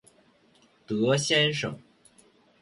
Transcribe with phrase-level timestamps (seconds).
[0.87, 1.79] 德先生